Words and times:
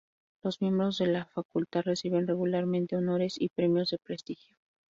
Los 0.41 0.61
miembros 0.63 0.97
de 0.97 1.05
la 1.05 1.25
facultad 1.27 1.83
reciben 1.83 2.25
regularmente 2.25 2.97
honores 2.97 3.39
y 3.39 3.49
premios 3.49 3.91
de 3.91 3.99
prestigio. 3.99 4.55